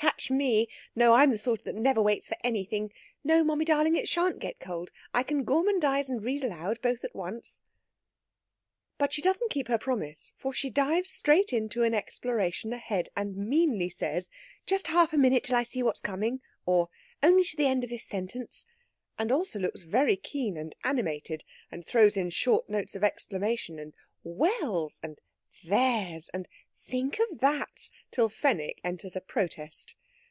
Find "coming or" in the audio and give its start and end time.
16.00-16.88